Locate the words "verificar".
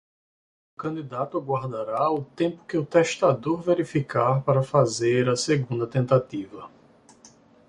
3.61-4.41